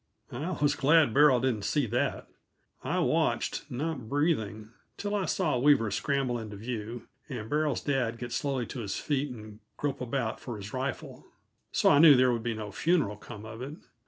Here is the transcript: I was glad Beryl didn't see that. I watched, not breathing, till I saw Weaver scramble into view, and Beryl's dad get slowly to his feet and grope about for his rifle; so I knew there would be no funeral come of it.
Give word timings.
I 0.31 0.49
was 0.59 0.73
glad 0.73 1.13
Beryl 1.13 1.39
didn't 1.39 1.61
see 1.61 1.85
that. 1.85 2.27
I 2.83 2.97
watched, 2.97 3.69
not 3.69 4.09
breathing, 4.09 4.71
till 4.97 5.13
I 5.13 5.25
saw 5.25 5.59
Weaver 5.59 5.91
scramble 5.91 6.39
into 6.39 6.55
view, 6.55 7.07
and 7.29 7.47
Beryl's 7.47 7.81
dad 7.81 8.17
get 8.17 8.31
slowly 8.31 8.65
to 8.65 8.79
his 8.79 8.95
feet 8.95 9.29
and 9.29 9.59
grope 9.77 10.01
about 10.01 10.39
for 10.39 10.57
his 10.57 10.73
rifle; 10.73 11.27
so 11.71 11.91
I 11.91 11.99
knew 11.99 12.15
there 12.15 12.33
would 12.33 12.41
be 12.41 12.55
no 12.55 12.71
funeral 12.71 13.15
come 13.15 13.45
of 13.45 13.61
it. 13.61 13.75